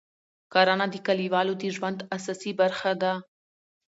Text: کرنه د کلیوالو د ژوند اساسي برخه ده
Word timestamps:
کرنه 0.53 0.85
د 0.93 0.95
کلیوالو 1.07 1.53
د 1.61 1.63
ژوند 1.75 1.99
اساسي 2.17 2.51
برخه 2.61 2.91
ده 3.01 3.13